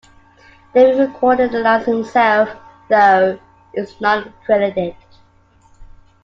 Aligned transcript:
David 0.73 0.97
recorded 1.09 1.51
the 1.51 1.59
lines 1.59 1.85
himself, 1.85 2.49
though 2.89 3.39
he 3.71 3.81
was 3.81 4.01
not 4.01 4.29
credited. 4.45 4.95